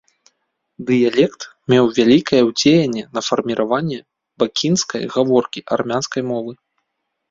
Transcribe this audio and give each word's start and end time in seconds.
Дыялект 0.87 1.41
меў 1.73 1.85
вялікае 1.99 2.41
ўздзеянне 2.49 3.03
на 3.19 3.25
фармаванне 3.29 3.99
бакінскай 4.41 5.03
гаворкі 5.17 5.59
армянскай 5.81 6.21
мовы. 6.37 6.53